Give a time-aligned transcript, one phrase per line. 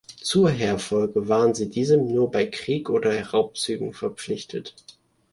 [0.19, 4.73] Zur Heerfolge waren sie diesem nur bei Krieg oder Raubzügen verpflichtet.